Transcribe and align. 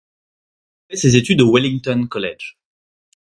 Il 0.89 0.93
a 0.93 0.97
fait 0.97 0.97
ses 0.97 1.15
études 1.15 1.41
au 1.43 1.51
Wellington 1.53 2.07
College. 2.07 2.57